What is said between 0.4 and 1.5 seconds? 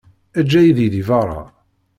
aydi deg beṛṛa.